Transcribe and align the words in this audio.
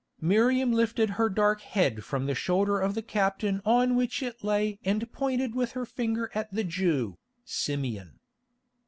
Miriam 0.19 0.73
lifted 0.73 1.11
her 1.11 1.29
dark 1.29 1.61
head 1.61 2.03
from 2.03 2.25
the 2.25 2.33
shoulder 2.33 2.79
of 2.79 2.95
the 2.95 3.03
captain 3.03 3.61
on 3.63 3.95
which 3.95 4.23
it 4.23 4.43
lay 4.43 4.79
and 4.83 5.11
pointed 5.11 5.53
with 5.53 5.73
her 5.73 5.85
finger 5.85 6.31
at 6.33 6.51
the 6.51 6.63
Jew, 6.63 7.19
Simeon. 7.45 8.17